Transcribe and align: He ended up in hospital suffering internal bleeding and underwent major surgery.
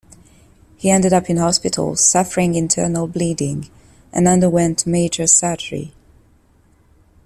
He 0.77 0.89
ended 0.89 1.13
up 1.13 1.29
in 1.29 1.37
hospital 1.37 1.95
suffering 1.95 2.55
internal 2.55 3.05
bleeding 3.07 3.69
and 4.11 4.27
underwent 4.27 4.87
major 4.87 5.27
surgery. 5.27 5.93